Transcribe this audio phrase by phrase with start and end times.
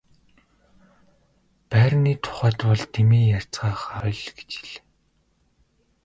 [1.69, 4.75] Байрны тухайд бол дэмий ярьцгаахаа боль гэж хэл.